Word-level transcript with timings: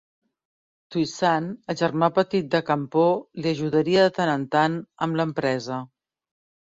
Touissant, 0.95 1.49
el 1.73 1.77
germà 1.81 2.09
petit 2.15 2.49
de 2.55 2.63
Campau, 2.71 3.13
li 3.43 3.53
ajudaria 3.55 4.09
de 4.09 4.15
tant 4.19 4.35
en 4.39 4.47
tan 4.57 4.81
amb 5.09 5.21
l'empresa. 5.21 5.79